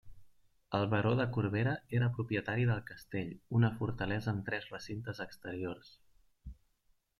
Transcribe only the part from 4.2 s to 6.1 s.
amb tres recintes exteriors.